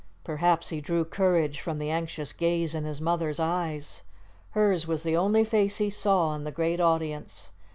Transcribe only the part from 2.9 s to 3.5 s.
mother's